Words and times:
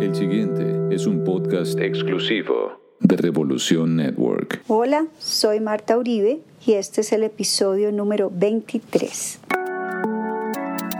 El 0.00 0.14
siguiente 0.14 0.94
es 0.94 1.06
un 1.06 1.24
podcast 1.24 1.76
exclusivo 1.80 2.80
de 3.00 3.16
Revolución 3.16 3.96
Network. 3.96 4.62
Hola, 4.68 5.06
soy 5.18 5.58
Marta 5.58 5.98
Uribe 5.98 6.40
y 6.64 6.74
este 6.74 7.00
es 7.00 7.12
el 7.12 7.24
episodio 7.24 7.90
número 7.90 8.30
23. 8.32 9.40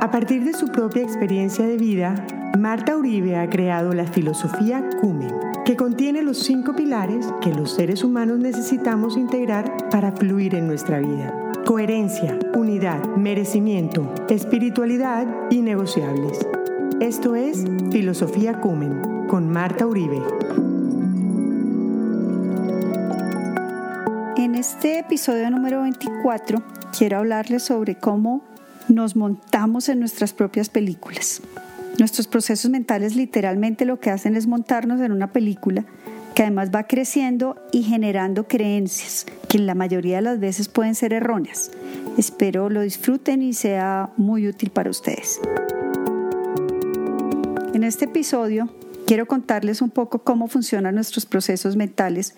A 0.01 0.11
partir 0.11 0.43
de 0.43 0.53
su 0.53 0.67
propia 0.67 1.03
experiencia 1.05 1.65
de 1.65 1.77
vida, 1.77 2.27
Marta 2.59 2.97
Uribe 2.97 3.37
ha 3.37 3.49
creado 3.49 3.93
la 3.93 4.07
filosofía 4.07 4.85
Cumen, 5.01 5.35
que 5.65 5.77
contiene 5.77 6.23
los 6.23 6.39
cinco 6.39 6.75
pilares 6.75 7.25
que 7.41 7.55
los 7.55 7.71
seres 7.71 8.03
humanos 8.03 8.41
necesitamos 8.41 9.17
integrar 9.17 9.89
para 9.91 10.11
fluir 10.11 10.57
en 10.57 10.67
nuestra 10.67 10.99
vida. 10.99 11.53
Coherencia, 11.65 12.37
unidad, 12.57 13.05
merecimiento, 13.17 14.13
espiritualidad 14.29 15.29
y 15.51 15.61
negociables. 15.61 16.41
Esto 17.01 17.37
es 17.37 17.65
Filosofía 17.93 18.61
Cumen 18.61 19.29
con 19.29 19.49
Marta 19.49 19.87
Uribe. 19.87 20.21
En 24.37 24.57
este 24.57 24.99
episodio 24.99 25.49
número 25.49 25.83
24 25.83 26.61
quiero 26.99 27.19
hablarles 27.19 27.63
sobre 27.63 27.95
cómo 27.95 28.43
nos 28.89 29.15
montamos 29.15 29.89
en 29.89 30.01
nuestras 30.01 30.33
propias 30.33 30.71
películas. 30.71 31.41
Nuestros 32.01 32.27
procesos 32.27 32.69
mentales 32.69 33.15
literalmente 33.15 33.85
lo 33.85 34.01
que 34.01 34.11
hacen 34.11 34.35
es 34.35 34.49
montarnos 34.49 35.01
en 35.01 35.13
una 35.13 35.31
película 35.31 35.85
que 36.35 36.43
además 36.43 36.71
va 36.75 36.89
creciendo 36.89 37.55
y 37.71 37.85
generando 37.85 38.49
creencias 38.49 39.25
que 39.49 39.59
en 39.59 39.67
la 39.67 39.77
mayoría 39.77 40.17
de 40.17 40.23
las 40.23 40.41
veces 40.41 40.69
pueden 40.69 40.97
ser 40.97 41.13
erróneas. 41.13 41.71
Espero 42.17 42.69
lo 42.71 42.81
disfruten 42.81 43.41
y 43.41 43.53
sea 43.53 44.11
muy 44.17 44.49
útil 44.49 44.71
para 44.71 44.91
ustedes. 44.91 45.41
En 47.89 47.91
este 47.91 48.05
episodio 48.05 48.69
quiero 49.07 49.25
contarles 49.25 49.81
un 49.81 49.89
poco 49.89 50.19
cómo 50.19 50.47
funcionan 50.49 50.95
nuestros 50.95 51.25
procesos 51.25 51.75
mentales 51.75 52.35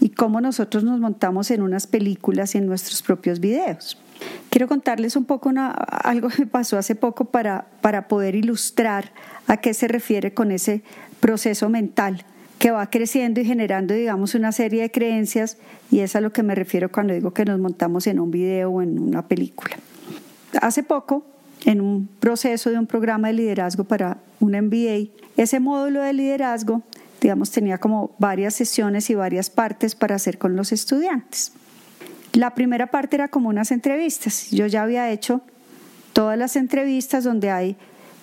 y 0.00 0.10
cómo 0.10 0.40
nosotros 0.40 0.84
nos 0.84 1.00
montamos 1.00 1.50
en 1.50 1.60
unas 1.60 1.88
películas 1.88 2.54
y 2.54 2.58
en 2.58 2.66
nuestros 2.66 3.02
propios 3.02 3.40
videos. 3.40 4.00
Quiero 4.48 4.68
contarles 4.68 5.16
un 5.16 5.24
poco 5.24 5.50
algo 5.56 6.28
que 6.28 6.42
me 6.42 6.46
pasó 6.46 6.78
hace 6.78 6.94
poco 6.94 7.24
para, 7.24 7.66
para 7.80 8.06
poder 8.06 8.36
ilustrar 8.36 9.12
a 9.48 9.56
qué 9.56 9.74
se 9.74 9.88
refiere 9.88 10.34
con 10.34 10.52
ese 10.52 10.84
proceso 11.18 11.68
mental 11.68 12.24
que 12.60 12.70
va 12.70 12.88
creciendo 12.88 13.40
y 13.40 13.44
generando, 13.44 13.94
digamos, 13.94 14.36
una 14.36 14.52
serie 14.52 14.82
de 14.82 14.92
creencias 14.92 15.58
y 15.90 15.98
es 15.98 16.14
a 16.14 16.20
lo 16.20 16.32
que 16.32 16.44
me 16.44 16.54
refiero 16.54 16.92
cuando 16.92 17.12
digo 17.12 17.34
que 17.34 17.44
nos 17.44 17.58
montamos 17.58 18.06
en 18.06 18.20
un 18.20 18.30
video 18.30 18.70
o 18.70 18.82
en 18.82 19.00
una 19.00 19.26
película. 19.26 19.74
Hace 20.60 20.84
poco, 20.84 21.26
en 21.64 21.80
un 21.80 22.08
proceso 22.20 22.70
de 22.70 22.78
un 22.78 22.86
programa 22.86 23.28
de 23.28 23.34
liderazgo 23.34 23.84
para 23.84 24.18
un 24.40 24.52
MBA, 24.52 25.10
ese 25.36 25.60
módulo 25.60 26.02
de 26.02 26.12
liderazgo, 26.12 26.82
digamos, 27.20 27.50
tenía 27.50 27.78
como 27.78 28.10
varias 28.18 28.54
sesiones 28.54 29.08
y 29.10 29.14
varias 29.14 29.50
partes 29.50 29.94
para 29.94 30.16
hacer 30.16 30.38
con 30.38 30.56
los 30.56 30.72
estudiantes. 30.72 31.52
La 32.32 32.54
primera 32.54 32.88
parte 32.88 33.16
era 33.16 33.28
como 33.28 33.48
unas 33.48 33.70
entrevistas. 33.70 34.50
Yo 34.50 34.66
ya 34.66 34.82
había 34.82 35.10
hecho 35.10 35.42
todas 36.12 36.38
las 36.38 36.56
entrevistas 36.56 37.24
donde 37.24 37.50
hay 37.50 37.76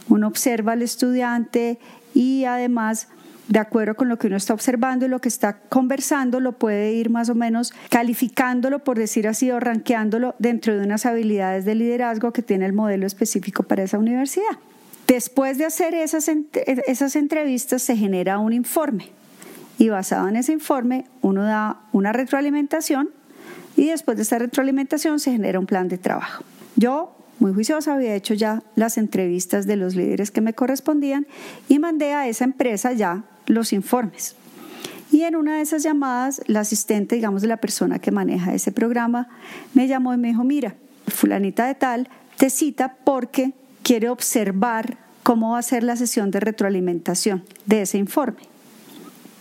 uno 0.10 0.28
observa 0.28 0.74
al 0.74 0.82
estudiante 0.82 1.78
y 2.14 2.46
además 2.46 3.08
de 3.50 3.58
acuerdo 3.58 3.96
con 3.96 4.10
lo 4.10 4.18
que 4.18 4.28
uno 4.28 4.38
está 4.38 4.54
observando 4.54 5.06
y 5.06 5.10
lo 5.10 5.20
que 5.20 5.28
está 5.28 5.58
conversando, 5.70 6.40
lo 6.40 6.54
puede 6.54 6.94
ir 6.94 7.10
más 7.10 7.30
o 7.30 7.36
menos 7.36 7.74
calificándolo, 7.90 8.80
por 8.80 8.98
decir 8.98 9.28
así, 9.28 9.50
o 9.50 9.60
ranqueándolo 9.60 10.36
dentro 10.38 10.78
de 10.78 10.86
unas 10.86 11.08
habilidades 11.08 11.66
de 11.66 11.74
liderazgo 11.74 12.32
que 12.32 12.44
tiene 12.44 12.68
el 12.68 12.74
modelo 12.74 13.08
específico 13.08 13.64
para 13.64 13.84
esa 13.84 13.98
universidad. 13.98 14.60
Después 15.08 15.58
de 15.58 15.66
hacer 15.66 15.96
esas, 15.96 16.30
esas 16.64 17.16
entrevistas 17.16 17.82
se 17.82 17.98
genera 17.98 18.38
un 18.38 18.54
informe 18.54 19.10
y 19.80 19.90
basado 19.90 20.28
en 20.28 20.36
ese 20.36 20.54
informe 20.54 21.06
uno 21.22 21.44
da 21.44 21.82
una 21.92 22.14
retroalimentación 22.14 23.10
y 23.76 23.88
después 23.88 24.18
de 24.18 24.24
esa 24.24 24.38
retroalimentación 24.38 25.20
se 25.20 25.32
genera 25.32 25.60
un 25.60 25.66
plan 25.66 25.88
de 25.88 25.98
trabajo. 25.98 26.44
Yo 26.76 27.16
muy 27.40 27.54
juiciosa, 27.54 27.96
había 27.96 28.16
hecho 28.16 28.34
ya 28.34 28.62
las 28.76 28.98
entrevistas 28.98 29.66
de 29.66 29.78
los 29.78 29.96
líderes 29.96 30.30
que 30.30 30.42
me 30.42 30.54
correspondían 30.54 31.26
y 31.70 31.80
mandé 31.80 32.14
a 32.14 32.28
esa 32.28 32.44
empresa 32.44 32.92
ya 32.92 33.24
los 33.50 33.74
informes. 33.74 34.36
Y 35.12 35.24
en 35.24 35.36
una 35.36 35.58
de 35.58 35.62
esas 35.62 35.84
llamadas, 35.84 36.42
la 36.46 36.62
asistente, 36.62 37.16
digamos, 37.16 37.42
de 37.42 37.48
la 37.48 37.58
persona 37.58 38.00
que 38.00 38.12
maneja 38.12 38.54
ese 38.54 38.72
programa, 38.72 39.28
me 39.74 39.88
llamó 39.88 40.14
y 40.14 40.18
me 40.18 40.30
dijo, 40.30 40.44
mira, 40.44 40.76
fulanita 41.08 41.66
de 41.66 41.76
tal 41.76 42.10
te 42.38 42.50
cita 42.50 42.96
porque 43.04 43.54
quiere 43.84 44.10
observar 44.10 44.98
cómo 45.24 45.52
va 45.52 45.60
a 45.60 45.64
ser 45.64 45.84
la 45.84 45.96
sesión 45.96 46.32
de 46.32 46.40
retroalimentación 46.40 47.44
de 47.66 47.82
ese 47.82 47.98
informe. 47.98 48.38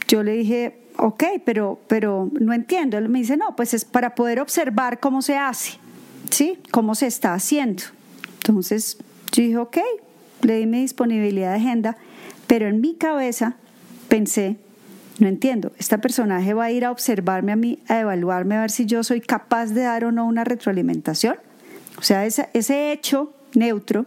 Yo 0.08 0.22
le 0.22 0.32
dije, 0.32 0.80
ok, 0.96 1.24
pero, 1.44 1.78
pero 1.86 2.30
no 2.40 2.52
entiendo. 2.52 2.96
Él 2.96 3.08
me 3.08 3.20
dice, 3.20 3.36
no, 3.36 3.54
pues 3.54 3.74
es 3.74 3.84
para 3.84 4.14
poder 4.14 4.40
observar 4.40 5.00
cómo 5.00 5.20
se 5.22 5.36
hace, 5.36 5.78
¿sí? 6.30 6.58
Cómo 6.70 6.94
se 6.94 7.06
está 7.06 7.34
haciendo. 7.34 7.84
Entonces 8.38 8.96
yo 9.32 9.42
dije, 9.42 9.58
ok, 9.58 9.78
le 10.42 10.58
di 10.58 10.66
mi 10.66 10.80
disponibilidad 10.80 11.50
de 11.50 11.58
agenda, 11.58 11.96
pero 12.46 12.68
en 12.68 12.80
mi 12.80 12.94
cabeza 12.94 13.56
pensé, 14.08 14.56
no 15.18 15.28
entiendo, 15.28 15.72
esta 15.78 15.98
personaje 15.98 16.54
va 16.54 16.64
a 16.64 16.70
ir 16.70 16.84
a 16.84 16.90
observarme 16.90 17.52
a 17.52 17.56
mí, 17.56 17.80
a 17.88 18.00
evaluarme, 18.00 18.56
a 18.56 18.60
ver 18.60 18.70
si 18.70 18.86
yo 18.86 19.02
soy 19.04 19.20
capaz 19.20 19.66
de 19.66 19.82
dar 19.82 20.04
o 20.04 20.12
no 20.12 20.26
una 20.26 20.44
retroalimentación. 20.44 21.36
O 21.98 22.02
sea, 22.02 22.24
ese, 22.24 22.48
ese 22.52 22.92
hecho 22.92 23.32
neutro, 23.54 24.06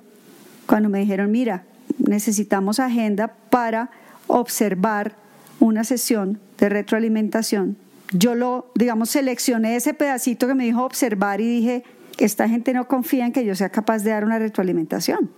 cuando 0.66 0.90
me 0.90 1.00
dijeron, 1.00 1.32
mira, 1.32 1.64
necesitamos 1.98 2.80
agenda 2.80 3.34
para 3.50 3.92
observar 4.28 5.16
una 5.60 5.84
sesión 5.84 6.40
de 6.58 6.70
retroalimentación, 6.70 7.78
yo 8.14 8.36
lo, 8.36 8.72
digamos, 8.76 9.10
seleccioné 9.10 9.76
ese 9.76 9.94
pedacito 9.94 10.48
que 10.48 10.56
me 10.56 10.66
dijo 10.66 10.84
observar 10.84 11.42
y 11.42 11.48
dije, 11.48 11.84
esta 12.18 12.48
gente 12.50 12.74
no 12.74 12.88
confía 12.88 13.26
en 13.26 13.32
que 13.32 13.46
yo 13.46 13.56
sea 13.56 13.70
capaz 13.70 14.00
de 14.00 14.12
dar 14.12 14.26
una 14.26 14.38
retroalimentación. 14.38 15.32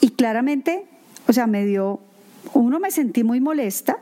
Y 0.00 0.10
claramente, 0.10 0.86
o 1.28 1.32
sea, 1.32 1.46
me 1.46 1.64
dio 1.64 2.00
uno 2.54 2.80
me 2.80 2.90
sentí 2.90 3.24
muy 3.24 3.40
molesta, 3.40 3.98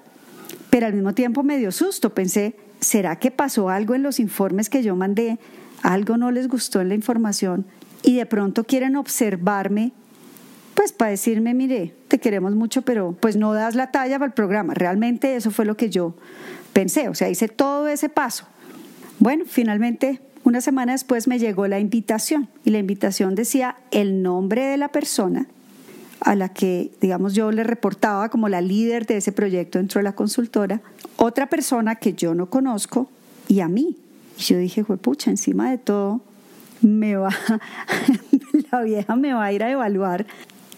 pero 0.71 0.87
al 0.87 0.94
mismo 0.94 1.15
tiempo 1.15 1.43
me 1.43 1.59
dio 1.59 1.72
susto. 1.72 2.15
Pensé, 2.15 2.56
¿será 2.81 3.16
que 3.16 3.31
pasó 3.31 3.69
algo 3.69 3.94
en 3.94 4.03
los 4.03 4.21
informes 4.21 4.69
que 4.69 4.82
yo 4.82 4.97
mandé? 4.97 5.38
Algo 5.82 6.16
no 6.16 6.31
les 6.31 6.49
gustó 6.49 6.81
en 6.81 6.88
la 6.88 6.94
información 6.94 7.66
y 8.03 8.16
de 8.16 8.27
pronto 8.27 8.65
quieren 8.65 8.97
observarme, 8.97 9.93
pues 10.75 10.93
para 10.93 11.10
decirme, 11.10 11.55
mire, 11.55 11.94
te 12.09 12.19
queremos 12.19 12.55
mucho, 12.55 12.82
pero 12.82 13.16
pues 13.19 13.37
no 13.37 13.53
das 13.55 13.75
la 13.75 13.91
talla 13.91 14.19
para 14.19 14.27
el 14.27 14.34
programa. 14.34 14.75
Realmente 14.75 15.37
eso 15.37 15.50
fue 15.50 15.65
lo 15.65 15.76
que 15.76 15.91
yo 15.91 16.15
pensé, 16.72 17.09
o 17.09 17.15
sea, 17.15 17.31
hice 17.31 17.49
todo 17.49 17.88
ese 17.88 18.09
paso. 18.09 18.47
Bueno, 19.19 19.44
finalmente, 19.47 20.21
una 20.43 20.61
semana 20.61 20.93
después 20.93 21.26
me 21.28 21.38
llegó 21.38 21.66
la 21.69 21.78
invitación 21.78 22.49
y 22.65 22.71
la 22.71 22.78
invitación 22.78 23.34
decía 23.34 23.76
el 23.91 24.22
nombre 24.22 24.65
de 24.66 24.76
la 24.76 24.88
persona 24.88 25.47
a 26.25 26.35
la 26.35 26.49
que, 26.49 26.91
digamos, 27.01 27.35
yo 27.35 27.53
le 27.53 27.65
reportaba 27.65 28.31
como 28.31 28.49
la 28.49 28.62
líder 28.62 29.07
de 29.07 29.19
ese 29.19 29.31
proyecto 29.31 29.79
dentro 29.79 29.99
de 29.99 30.05
la 30.05 30.15
consultora, 30.15 30.81
otra 31.17 31.49
persona 31.49 31.97
que 31.97 32.15
yo 32.15 32.35
no 32.35 32.47
conozco 32.47 33.09
y 33.47 33.61
a 33.61 33.69
mí. 33.69 33.99
Y 34.39 34.43
yo 34.43 34.59
dije, 34.59 34.83
pucha, 34.85 35.31
encima 35.31 35.71
de 35.71 35.79
todo, 35.79 36.23
me 36.81 37.17
va, 37.17 37.31
la 38.73 38.83
vieja 38.83 39.17
me 39.17 39.35
va 39.35 39.45
a 39.45 39.53
ir 39.53 39.62
a 39.62 39.71
evaluar 39.71 40.27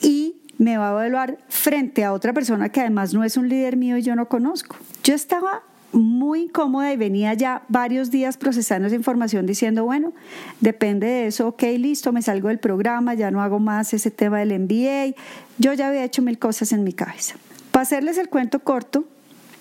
y 0.03 0.37
me 0.59 0.79
va 0.79 0.89
a 0.89 0.93
evaluar 0.93 1.39
frente 1.49 2.05
a 2.05 2.13
otra 2.13 2.33
persona 2.33 2.69
que 2.69 2.81
además 2.81 3.15
no 3.15 3.23
es 3.23 3.37
un 3.37 3.49
líder 3.49 3.77
mío 3.77 3.97
y 3.97 4.03
yo 4.03 4.17
no 4.17 4.29
conozco. 4.29 4.77
Yo 5.05 5.15
estaba 5.15 5.63
muy 5.93 6.43
incómoda 6.43 6.93
y 6.93 6.97
venía 6.97 7.35
ya 7.35 7.63
varios 7.69 8.11
días 8.11 8.37
procesando 8.37 8.87
esa 8.87 8.97
información 8.97 9.47
diciendo, 9.47 9.85
bueno, 9.85 10.13
depende 10.61 11.07
de 11.07 11.27
eso, 11.27 11.49
ok, 11.49 11.63
listo, 11.79 12.13
me 12.13 12.23
salgo 12.23 12.49
del 12.49 12.59
programa, 12.59 13.15
ya 13.15 13.31
no 13.31 13.43
hago 13.43 13.59
más 13.59 13.95
ese 13.95 14.11
tema 14.11 14.39
del 14.39 14.59
MBA, 14.59 15.15
yo 15.59 15.73
ya 15.73 15.89
había 15.89 16.05
hecho 16.05 16.23
mil 16.23 16.39
cosas 16.39 16.73
en 16.73 16.85
mi 16.85 16.93
cabeza. 16.93 17.37
Para 17.71 17.83
hacerles 17.83 18.19
el 18.19 18.29
cuento 18.29 18.61
corto, 18.61 19.05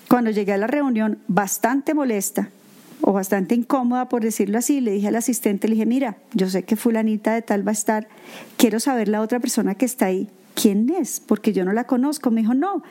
cuando 0.08 0.30
llegué 0.30 0.52
a 0.52 0.58
la 0.58 0.66
reunión 0.66 1.18
bastante 1.28 1.94
molesta 1.94 2.50
o 3.00 3.12
bastante 3.12 3.54
incómoda, 3.54 4.08
por 4.08 4.22
decirlo 4.22 4.58
así, 4.58 4.80
le 4.80 4.92
dije 4.92 5.08
al 5.08 5.16
asistente, 5.16 5.68
le 5.68 5.74
dije, 5.74 5.86
mira, 5.86 6.16
yo 6.32 6.48
sé 6.48 6.62
que 6.62 6.76
fulanita 6.76 7.34
de 7.34 7.42
tal 7.42 7.66
va 7.66 7.70
a 7.70 7.74
estar, 7.74 8.08
quiero 8.56 8.80
saber 8.80 9.08
la 9.08 9.20
otra 9.20 9.40
persona 9.40 9.74
que 9.74 9.84
está 9.84 10.06
ahí, 10.06 10.28
¿quién 10.60 10.90
es? 10.90 11.20
Porque 11.20 11.52
yo 11.52 11.64
no 11.64 11.72
la 11.72 11.84
conozco. 11.84 12.32
Me 12.32 12.40
dijo, 12.40 12.54
no, 12.54 12.82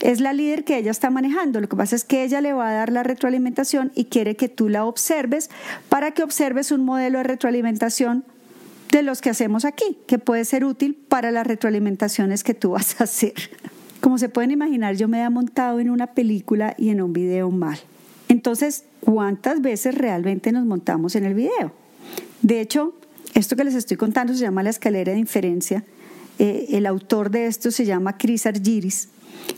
es 0.00 0.20
la 0.20 0.32
líder 0.32 0.62
que 0.62 0.76
ella 0.76 0.92
está 0.92 1.10
manejando. 1.10 1.60
Lo 1.60 1.68
que 1.68 1.76
pasa 1.76 1.96
es 1.96 2.04
que 2.04 2.22
ella 2.22 2.40
le 2.40 2.52
va 2.52 2.68
a 2.68 2.74
dar 2.74 2.92
la 2.92 3.02
retroalimentación 3.02 3.90
y 3.96 4.04
quiere 4.04 4.36
que 4.36 4.48
tú 4.48 4.68
la 4.68 4.84
observes 4.84 5.50
para 5.88 6.12
que 6.12 6.22
observes 6.22 6.70
un 6.70 6.84
modelo 6.84 7.18
de 7.18 7.24
retroalimentación 7.24 8.24
de 8.92 9.02
los 9.02 9.20
que 9.20 9.30
hacemos 9.30 9.64
aquí, 9.64 9.98
que 10.06 10.18
puede 10.18 10.44
ser 10.44 10.64
útil 10.64 10.94
para 10.94 11.32
las 11.32 11.46
retroalimentaciones 11.46 12.44
que 12.44 12.54
tú 12.54 12.70
vas 12.70 13.00
a 13.00 13.04
hacer. 13.04 13.34
Como 14.00 14.18
se 14.18 14.28
pueden 14.28 14.52
imaginar, 14.52 14.94
yo 14.94 15.08
me 15.08 15.22
he 15.22 15.30
montado 15.30 15.80
en 15.80 15.90
una 15.90 16.08
película 16.08 16.74
y 16.78 16.90
en 16.90 17.02
un 17.02 17.12
video 17.12 17.50
mal. 17.50 17.78
Entonces, 18.28 18.84
¿cuántas 19.00 19.62
veces 19.62 19.96
realmente 19.96 20.52
nos 20.52 20.66
montamos 20.66 21.16
en 21.16 21.24
el 21.24 21.34
video? 21.34 21.72
De 22.42 22.60
hecho, 22.60 22.94
esto 23.34 23.56
que 23.56 23.64
les 23.64 23.74
estoy 23.74 23.96
contando 23.96 24.34
se 24.34 24.40
llama 24.40 24.62
la 24.62 24.70
escalera 24.70 25.12
de 25.12 25.18
inferencia 25.18 25.84
eh, 26.38 26.66
el 26.70 26.86
autor 26.86 27.30
de 27.30 27.46
esto 27.46 27.70
se 27.70 27.84
llama 27.84 28.18
Chris 28.18 28.46
Argyris, 28.46 29.08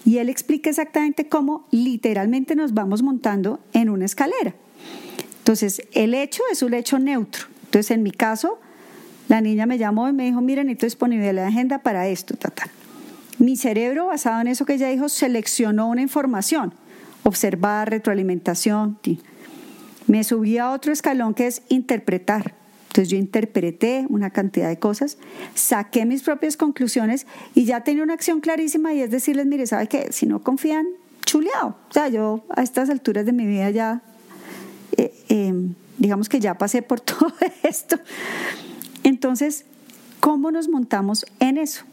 y 0.05 0.19
él 0.19 0.29
explica 0.29 0.71
exactamente 0.71 1.29
cómo 1.29 1.67
literalmente 1.71 2.55
nos 2.55 2.75
vamos 2.75 3.03
montando 3.03 3.61
en 3.73 3.89
una 3.91 4.05
escalera. 4.05 4.55
Entonces, 5.39 5.83
el 5.93 6.15
hecho 6.15 6.43
es 6.53 6.63
un 6.63 6.75
hecho 6.75 6.99
neutro. 6.99 7.47
Entonces, 7.65 7.91
en 7.91 8.03
mi 8.03 8.11
caso, 8.11 8.59
la 9.29 9.41
niña 9.41 9.67
me 9.67 9.79
llamó 9.79 10.09
y 10.09 10.13
me 10.13 10.25
dijo, 10.27 10.41
mira, 10.41 10.63
necesito 10.63 10.87
disponibilidad 10.87 11.43
de 11.43 11.49
agenda 11.49 11.79
para 11.79 12.09
esto, 12.09 12.37
tal, 12.37 12.53
Mi 13.39 13.57
cerebro, 13.57 14.07
basado 14.07 14.41
en 14.41 14.49
eso 14.49 14.65
que 14.65 14.75
ella 14.75 14.89
dijo, 14.89 15.09
seleccionó 15.09 15.89
una 15.89 16.03
información, 16.03 16.75
observar, 17.23 17.91
retroalimentación. 17.91 18.99
Me 20.07 20.25
subí 20.25 20.59
a 20.59 20.71
otro 20.71 20.93
escalón 20.93 21.35
que 21.35 21.47
es 21.47 21.63
interpretar. 21.69 22.55
Entonces 22.99 23.13
yo 23.13 23.17
interpreté 23.17 24.07
una 24.09 24.31
cantidad 24.31 24.69
de 24.69 24.81
cosas, 24.81 25.19
saqué 25.55 26.05
mis 26.05 26.25
propias 26.25 26.57
conclusiones 26.57 27.29
y 27.55 27.65
ya 27.65 27.85
tenía 27.85 28.03
una 28.03 28.15
acción 28.15 28.41
clarísima 28.41 28.93
y 28.93 29.03
es 29.03 29.13
decirles, 29.13 29.47
mire, 29.47 29.69
¿sabe 29.69 29.87
qué? 29.87 30.09
Si 30.11 30.27
no 30.27 30.43
confían, 30.43 30.85
chuleado. 31.25 31.77
O 31.89 31.93
sea, 31.93 32.09
yo 32.09 32.45
a 32.51 32.65
estas 32.65 32.91
alturas 32.91 33.25
de 33.25 33.31
mi 33.31 33.47
vida 33.47 33.71
ya, 33.71 34.03
eh, 34.97 35.15
em, 35.29 35.75
digamos 35.97 36.29
que 36.29 36.41
ya 36.41 36.59
pasé 36.59 36.83
por 36.83 36.99
todo 37.01 37.33
esto. 37.63 38.01
Entonces, 39.05 39.65
¿cómo 40.19 40.51
nos 40.51 40.69
montamos 40.69 41.25
en 41.39 41.57
eso? 41.57 41.85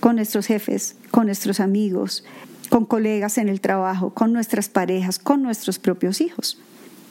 Con 0.00 0.16
nuestros 0.16 0.46
jefes, 0.46 0.96
con 1.12 1.26
nuestros 1.26 1.60
amigos, 1.60 2.24
con 2.70 2.86
colegas 2.86 3.38
en 3.38 3.48
el 3.48 3.60
trabajo, 3.60 4.14
con 4.14 4.32
nuestras 4.32 4.68
parejas, 4.68 5.20
con 5.20 5.44
nuestros 5.44 5.78
propios 5.78 6.20
hijos. 6.20 6.60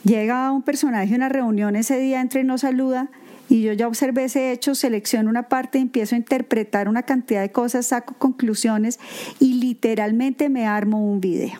Llega 0.04 0.52
un 0.52 0.60
personaje 0.60 1.14
a 1.14 1.16
una 1.16 1.30
reunión 1.30 1.74
ese 1.74 1.98
día, 1.98 2.20
entra 2.20 2.42
y 2.42 2.44
nos 2.44 2.60
saluda 2.60 3.10
y 3.50 3.62
yo 3.62 3.72
ya 3.72 3.88
observé 3.88 4.24
ese 4.24 4.52
hecho, 4.52 4.76
selecciono 4.76 5.28
una 5.28 5.48
parte, 5.48 5.78
empiezo 5.78 6.14
a 6.14 6.18
interpretar 6.18 6.88
una 6.88 7.02
cantidad 7.02 7.42
de 7.42 7.50
cosas, 7.50 7.88
saco 7.88 8.14
conclusiones 8.14 9.00
y 9.40 9.54
literalmente 9.54 10.48
me 10.48 10.66
armo 10.66 11.04
un 11.04 11.20
video. 11.20 11.58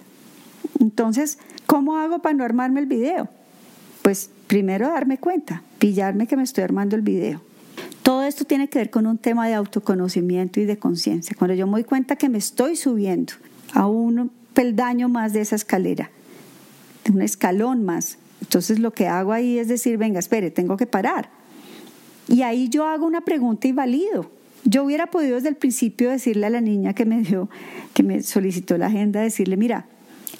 Entonces, 0.78 1.38
¿cómo 1.66 1.98
hago 1.98 2.20
para 2.20 2.32
no 2.34 2.44
armarme 2.44 2.78
el 2.78 2.86
video? 2.86 3.28
Pues 4.02 4.30
primero 4.46 4.88
darme 4.88 5.18
cuenta, 5.18 5.64
pillarme 5.80 6.28
que 6.28 6.36
me 6.36 6.44
estoy 6.44 6.62
armando 6.62 6.94
el 6.94 7.02
video. 7.02 7.42
Todo 8.04 8.22
esto 8.22 8.44
tiene 8.44 8.68
que 8.68 8.78
ver 8.78 8.90
con 8.90 9.08
un 9.08 9.18
tema 9.18 9.48
de 9.48 9.54
autoconocimiento 9.54 10.60
y 10.60 10.66
de 10.66 10.78
conciencia. 10.78 11.34
Cuando 11.36 11.54
yo 11.54 11.66
me 11.66 11.72
doy 11.72 11.84
cuenta 11.84 12.14
que 12.14 12.28
me 12.28 12.38
estoy 12.38 12.76
subiendo 12.76 13.32
a 13.74 13.88
un 13.88 14.30
peldaño 14.54 15.08
más 15.08 15.32
de 15.32 15.40
esa 15.40 15.56
escalera, 15.56 16.08
de 17.04 17.10
un 17.10 17.20
escalón 17.20 17.84
más, 17.84 18.16
entonces 18.40 18.78
lo 18.78 18.92
que 18.92 19.08
hago 19.08 19.32
ahí 19.32 19.58
es 19.58 19.66
decir, 19.66 19.98
venga, 19.98 20.20
espere, 20.20 20.52
tengo 20.52 20.76
que 20.76 20.86
parar. 20.86 21.39
Y 22.30 22.42
ahí 22.42 22.68
yo 22.68 22.86
hago 22.86 23.04
una 23.04 23.22
pregunta 23.22 23.66
y 23.66 23.72
valido. 23.72 24.30
Yo 24.64 24.84
hubiera 24.84 25.08
podido 25.08 25.34
desde 25.34 25.48
el 25.48 25.56
principio 25.56 26.10
decirle 26.10 26.46
a 26.46 26.50
la 26.50 26.60
niña 26.60 26.94
que 26.94 27.04
me 27.04 27.22
dio, 27.22 27.50
que 27.92 28.02
me 28.02 28.22
solicitó 28.22 28.78
la 28.78 28.86
agenda, 28.86 29.20
decirle, 29.20 29.56
mira, 29.56 29.86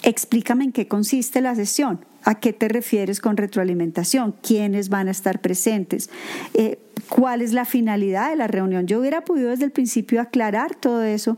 explícame 0.01 0.63
en 0.63 0.71
qué 0.71 0.87
consiste 0.87 1.41
la 1.41 1.53
sesión, 1.53 1.99
a 2.23 2.39
qué 2.39 2.53
te 2.53 2.69
refieres 2.69 3.19
con 3.19 3.35
retroalimentación, 3.35 4.35
quiénes 4.41 4.87
van 4.89 5.09
a 5.09 5.11
estar 5.11 5.41
presentes, 5.41 6.09
eh, 6.53 6.79
cuál 7.09 7.41
es 7.41 7.51
la 7.51 7.65
finalidad 7.65 8.29
de 8.29 8.37
la 8.37 8.47
reunión. 8.47 8.87
Yo 8.87 8.99
hubiera 8.99 9.25
podido 9.25 9.49
desde 9.49 9.65
el 9.65 9.71
principio 9.71 10.21
aclarar 10.21 10.75
todo 10.75 11.03
eso 11.03 11.37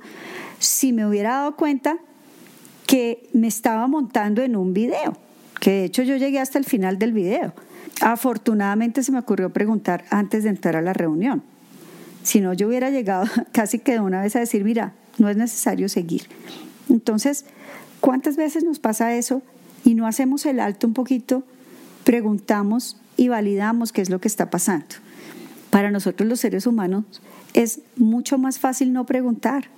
si 0.60 0.94
me 0.94 1.06
hubiera 1.06 1.32
dado 1.32 1.56
cuenta 1.56 1.98
que 2.86 3.28
me 3.34 3.48
estaba 3.48 3.88
montando 3.88 4.44
en 4.44 4.56
un 4.56 4.74
video 4.74 5.18
que 5.64 5.72
de 5.72 5.84
hecho 5.86 6.04
yo 6.04 6.18
llegué 6.18 6.40
hasta 6.40 6.60
el 6.60 6.66
final 6.66 7.00
del 7.00 7.14
video. 7.14 7.54
Afortunadamente 8.06 9.02
se 9.02 9.14
me 9.14 9.20
ocurrió 9.20 9.54
preguntar 9.54 10.04
antes 10.10 10.44
de 10.44 10.50
entrar 10.50 10.76
a 10.76 10.82
la 10.82 10.92
reunión. 10.92 11.42
Si 12.22 12.42
no, 12.42 12.52
yo 12.52 12.68
hubiera 12.68 12.90
llegado 12.90 13.26
casi 13.54 13.80
que 13.80 13.94
de 13.94 14.02
una 14.02 14.22
vez 14.22 14.36
a 14.36 14.42
decir, 14.42 14.66
mira, 14.66 14.92
no 15.18 15.30
es 15.30 15.38
necesario 15.38 15.88
seguir. 15.88 16.24
Entonces, 16.90 17.46
¿cuántas 18.02 18.36
veces 18.36 18.66
nos 18.66 18.80
pasa 18.80 19.16
eso 19.16 19.42
y 19.86 19.94
no 19.96 20.06
hacemos 20.06 20.46
el 20.46 20.60
alto 20.60 20.86
un 20.86 20.94
poquito, 20.94 21.46
preguntamos 22.04 22.98
y 23.16 23.30
validamos 23.30 23.94
qué 23.94 24.02
es 24.02 24.10
lo 24.10 24.20
que 24.20 24.28
está 24.28 24.50
pasando? 24.50 24.96
Para 25.70 25.90
nosotros 25.90 26.28
los 26.28 26.42
seres 26.42 26.68
humanos 26.68 27.06
es 27.54 27.80
mucho 27.96 28.38
más 28.38 28.60
fácil 28.60 28.92
no 28.92 29.06
preguntar. 29.06 29.70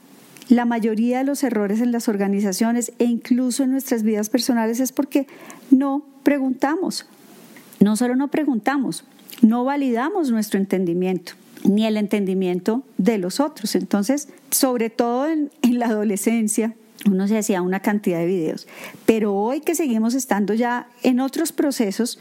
La 0.50 0.66
mayoría 0.66 1.20
de 1.20 1.26
los 1.26 1.44
errores 1.44 1.80
en 1.80 1.92
las 1.92 2.08
organizaciones 2.08 2.92
e 2.98 3.06
incluso 3.06 3.62
en 3.62 3.70
nuestras 3.70 4.02
vidas 4.02 4.30
personales 4.30 4.80
es 4.80 4.92
porque 4.92 5.28
no 5.70 6.04
preguntamos. 6.24 7.06
No 7.80 7.96
no 8.16 8.30
preguntamos, 8.30 9.04
no 9.42 9.64
validamos 9.64 10.32
nuestro 10.32 10.60
entendimiento 10.60 11.34
ni 11.68 11.86
el 11.86 11.98
entendimiento 11.98 12.84
de 12.98 13.18
los 13.18 13.40
otros. 13.40 13.76
Entonces, 13.76 14.30
sobre 14.52 14.90
todo 14.90 15.28
en, 15.28 15.52
la 15.64 15.88
adolescencia, 15.88 16.76
uno 17.10 17.28
se 17.28 17.38
hacía 17.38 17.62
una 17.62 17.80
cantidad 17.80 18.20
de 18.20 18.26
videos. 18.26 18.68
Pero 19.06 19.34
hoy 19.36 19.62
que 19.62 19.76
seguimos 19.76 20.16
estando 20.16 20.54
ya 20.54 20.88
en 21.04 21.20
otros 21.20 21.52
procesos, 21.52 22.20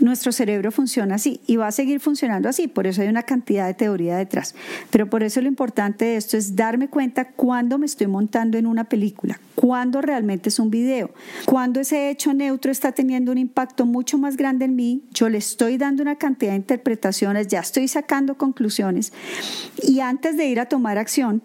nuestro 0.00 0.32
cerebro 0.32 0.72
funciona 0.72 1.16
así 1.16 1.40
y 1.46 1.56
va 1.56 1.68
a 1.68 1.72
seguir 1.72 2.00
funcionando 2.00 2.48
así. 2.48 2.66
Por 2.66 2.86
eso 2.86 3.02
hay 3.02 3.08
una 3.08 3.22
cantidad 3.22 3.66
de 3.66 3.74
teoría 3.74 4.16
detrás. 4.16 4.54
Pero 4.90 5.08
por 5.08 5.22
eso 5.22 5.40
lo 5.40 5.48
importante 5.48 6.06
de 6.06 6.16
esto 6.16 6.36
es 6.36 6.56
darme 6.56 6.88
cuenta 6.88 7.30
cuándo 7.30 7.78
me 7.78 7.86
estoy 7.86 8.06
montando 8.06 8.58
en 8.58 8.66
una 8.66 8.84
película, 8.84 9.38
cuándo 9.54 10.00
realmente 10.00 10.48
es 10.48 10.58
un 10.58 10.70
video, 10.70 11.10
cuándo 11.44 11.80
ese 11.80 12.10
hecho 12.10 12.32
neutro 12.32 12.72
está 12.72 12.92
teniendo 12.92 13.32
un 13.32 13.38
impacto 13.38 13.86
mucho 13.86 14.18
más 14.18 14.36
grande 14.36 14.64
en 14.64 14.76
mí. 14.76 15.04
Yo 15.12 15.28
le 15.28 15.38
estoy 15.38 15.76
dando 15.76 16.02
una 16.02 16.16
cantidad 16.16 16.52
de 16.52 16.56
interpretaciones, 16.56 17.48
ya 17.48 17.60
estoy 17.60 17.86
sacando 17.86 18.36
conclusiones 18.36 19.12
y 19.82 20.00
antes 20.00 20.36
de 20.36 20.46
ir 20.46 20.58
a 20.58 20.66
tomar 20.66 20.98
acción, 20.98 21.42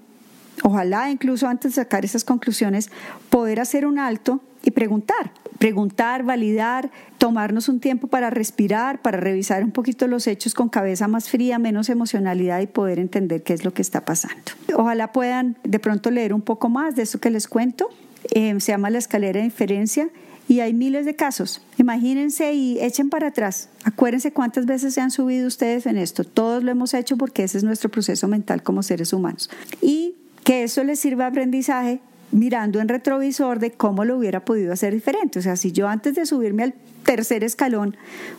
Ojalá 0.63 1.11
incluso 1.11 1.47
antes 1.47 1.75
de 1.75 1.81
sacar 1.81 2.05
esas 2.05 2.23
conclusiones, 2.23 2.89
poder 3.29 3.59
hacer 3.59 3.85
un 3.85 3.99
alto 3.99 4.41
y 4.63 4.71
preguntar, 4.71 5.31
preguntar, 5.59 6.23
validar, 6.23 6.91
tomarnos 7.17 7.69
un 7.69 7.79
tiempo 7.79 8.07
para 8.07 8.29
respirar, 8.29 9.01
para 9.01 9.17
revisar 9.17 9.63
un 9.63 9.71
poquito 9.71 10.07
los 10.07 10.27
hechos 10.27 10.53
con 10.53 10.69
cabeza 10.69 11.07
más 11.07 11.29
fría, 11.29 11.59
menos 11.59 11.89
emocionalidad 11.89 12.59
y 12.59 12.67
poder 12.67 12.99
entender 12.99 13.43
qué 13.43 13.53
es 13.53 13.63
lo 13.63 13.73
que 13.73 13.81
está 13.81 14.03
pasando. 14.03 14.43
Ojalá 14.75 15.11
puedan 15.11 15.57
de 15.63 15.79
pronto 15.79 16.11
leer 16.11 16.33
un 16.33 16.41
poco 16.41 16.69
más 16.69 16.95
de 16.95 17.03
eso 17.03 17.19
que 17.19 17.29
les 17.29 17.47
cuento. 17.47 17.89
Eh, 18.31 18.59
se 18.59 18.71
llama 18.71 18.89
la 18.89 18.97
escalera 18.97 19.39
de 19.39 19.45
inferencia 19.45 20.09
y 20.47 20.61
hay 20.61 20.73
miles 20.73 21.05
de 21.05 21.15
casos. 21.15 21.61
Imagínense 21.77 22.53
y 22.53 22.79
echen 22.79 23.09
para 23.09 23.27
atrás. 23.27 23.69
Acuérdense 23.83 24.31
cuántas 24.31 24.65
veces 24.65 24.93
se 24.93 25.01
han 25.01 25.11
subido 25.11 25.47
ustedes 25.47 25.85
en 25.85 25.97
esto. 25.97 26.23
Todos 26.23 26.63
lo 26.63 26.71
hemos 26.71 26.93
hecho 26.93 27.17
porque 27.17 27.43
ese 27.43 27.57
es 27.57 27.63
nuestro 27.63 27.89
proceso 27.89 28.27
mental 28.27 28.63
como 28.63 28.83
seres 28.83 29.13
humanos. 29.13 29.49
Y 29.81 30.06
que 30.47 30.63
eso 30.63 30.81
les 30.85 31.01
sirva 31.01 31.27
aprendizaje 31.27 31.99
mirando 32.31 32.79
en 32.79 32.87
retrovisor 32.87 33.59
de 33.59 33.71
cómo 33.71 34.05
lo 34.05 34.17
hubiera 34.17 34.45
podido 34.45 34.71
hacer 34.71 34.93
diferente. 34.93 35.39
O 35.39 35.41
sea, 35.41 35.57
si 35.57 35.73
yo 35.73 35.89
antes 35.89 36.15
de 36.15 36.25
subirme 36.25 36.63
al 36.63 36.73
tercer 37.03 37.43
escalón 37.43 37.97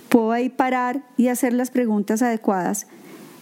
puedo 0.08 0.32
ahí 0.32 0.48
parar 0.48 1.02
y 1.18 1.28
hacer 1.28 1.52
las 1.52 1.70
preguntas 1.70 2.22
adecuadas, 2.22 2.86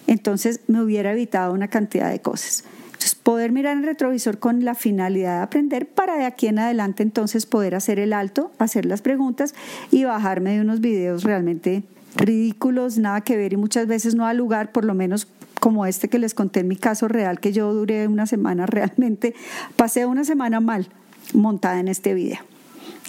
entonces 0.09 0.63
me 0.67 0.83
hubiera 0.83 1.13
evitado 1.13 1.53
una 1.53 1.69
cantidad 1.69 2.11
de 2.11 2.19
cosas. 2.19 2.65
Entonces, 2.87 3.15
poder 3.15 3.53
mirar 3.53 3.77
en 3.77 3.85
retrovisor 3.85 4.41
con 4.41 4.65
la 4.65 4.75
finalidad 4.75 5.37
de 5.37 5.43
aprender 5.45 5.87
para 5.87 6.17
de 6.17 6.25
aquí 6.25 6.49
en 6.49 6.59
adelante 6.59 7.05
entonces 7.05 7.47
poder 7.47 7.77
hacer 7.77 8.01
el 8.01 8.13
alto, 8.13 8.51
hacer 8.59 8.85
las 8.85 9.01
preguntas 9.01 9.55
y 9.93 10.03
bajarme 10.03 10.55
de 10.55 10.63
unos 10.63 10.81
videos 10.81 11.23
realmente 11.23 11.85
ridículos, 12.17 12.99
nada 12.99 13.21
que 13.21 13.37
ver 13.37 13.53
y 13.53 13.59
muchas 13.59 13.87
veces 13.87 14.17
no 14.17 14.27
al 14.27 14.39
lugar, 14.39 14.73
por 14.73 14.85
lo 14.85 14.95
menos 14.95 15.29
como 15.67 15.85
este 15.85 16.09
que 16.09 16.21
les 16.21 16.33
conté 16.33 16.61
en 16.61 16.69
mi 16.69 16.77
caso 16.77 17.09
real, 17.09 17.41
que 17.41 17.53
yo 17.53 17.75
duré 17.75 18.07
una 18.07 18.29
semana 18.29 18.67
realmente, 18.67 19.35
pasé 19.75 20.07
una 20.07 20.23
semana 20.23 20.61
mal 20.61 20.87
montada 21.35 21.81
en 21.81 21.89
este 21.89 22.15
video. 22.15 22.39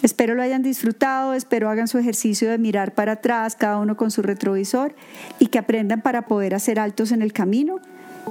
Espero 0.02 0.34
lo 0.34 0.42
hayan 0.42 0.64
disfrutado, 0.64 1.34
espero 1.34 1.70
hagan 1.70 1.86
su 1.86 1.98
ejercicio 1.98 2.50
de 2.50 2.58
mirar 2.58 2.96
para 2.96 3.12
atrás, 3.12 3.54
cada 3.54 3.78
uno 3.78 3.96
con 3.96 4.10
su 4.10 4.22
retrovisor, 4.22 4.96
y 5.38 5.46
que 5.46 5.60
aprendan 5.60 6.02
para 6.02 6.22
poder 6.22 6.52
hacer 6.52 6.80
altos 6.80 7.12
en 7.12 7.22
el 7.22 7.32
camino 7.32 7.76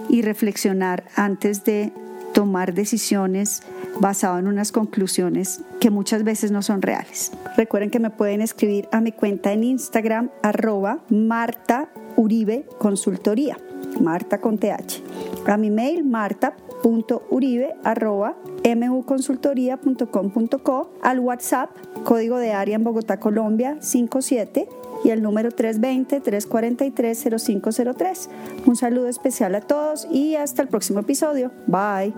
y 0.10 0.24
reflexionar 0.24 1.05
antes 1.15 1.63
de 1.63 1.93
tomar 2.34 2.74
decisiones 2.74 3.63
basado 4.01 4.39
en 4.39 4.48
unas 4.48 4.74
conclusiones 4.74 5.62
que 5.79 5.89
muchas 5.89 6.25
veces 6.25 6.51
no 6.51 6.62
son 6.63 6.81
reales. 6.81 7.31
Recuerden 7.55 7.91
que 7.91 8.01
me 8.01 8.10
pueden 8.10 8.41
escribir 8.41 8.89
a 8.91 9.00
mi 9.00 9.13
cuenta 9.13 9.53
en 9.53 9.63
Instagram 9.63 10.31
arroba 10.43 11.00
Marta 11.10 11.88
Uribe 12.17 12.65
Consultoría. 12.77 13.57
Marta 14.01 14.39
con 14.39 14.58
TH. 14.58 15.04
A 15.48 15.58
mi 15.58 15.70
mail 15.70 16.04
marta.uribe 16.04 17.75
arroba 17.84 18.36
muconsultoría.com.co 18.75 20.92
al 21.01 21.20
WhatsApp, 21.20 21.70
código 22.04 22.38
de 22.38 22.51
área 22.51 22.75
en 22.75 22.84
Bogotá, 22.84 23.18
Colombia 23.20 23.77
57 23.80 24.68
y 25.04 25.10
el 25.10 25.22
número 25.22 25.50
320-343-0503. 25.51 28.30
Un 28.66 28.75
saludo 28.75 29.08
especial 29.08 29.54
a 29.56 29.62
todos 29.62 30.08
y 30.12 30.36
hasta 30.36 30.62
el 30.62 30.68
próximo 30.68 31.00
episodio. 31.00 31.51
Bye. 31.68 32.13